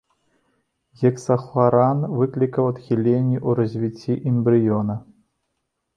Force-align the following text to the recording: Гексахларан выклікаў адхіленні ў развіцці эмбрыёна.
Гексахларан 1.01 2.01
выклікаў 2.21 2.65
адхіленні 2.73 3.37
ў 3.47 3.49
развіцці 3.61 4.19
эмбрыёна. 4.33 4.95